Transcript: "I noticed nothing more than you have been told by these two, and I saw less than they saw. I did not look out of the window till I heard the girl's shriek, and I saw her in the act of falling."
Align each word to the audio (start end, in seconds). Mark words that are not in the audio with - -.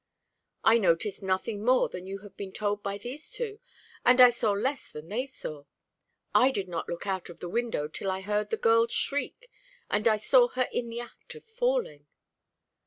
"I 0.63 0.79
noticed 0.79 1.21
nothing 1.21 1.63
more 1.63 1.87
than 1.87 2.07
you 2.07 2.21
have 2.25 2.35
been 2.35 2.51
told 2.51 2.81
by 2.81 2.97
these 2.97 3.29
two, 3.31 3.59
and 4.03 4.19
I 4.19 4.31
saw 4.31 4.53
less 4.53 4.91
than 4.91 5.09
they 5.09 5.27
saw. 5.27 5.65
I 6.33 6.49
did 6.49 6.67
not 6.67 6.89
look 6.89 7.05
out 7.05 7.29
of 7.29 7.39
the 7.39 7.47
window 7.47 7.87
till 7.87 8.09
I 8.09 8.21
heard 8.21 8.49
the 8.49 8.57
girl's 8.57 8.93
shriek, 8.93 9.47
and 9.91 10.07
I 10.07 10.17
saw 10.17 10.47
her 10.57 10.67
in 10.73 10.89
the 10.89 11.01
act 11.01 11.35
of 11.35 11.43
falling." 11.43 12.07